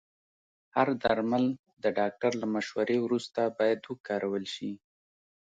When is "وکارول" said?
3.91-4.43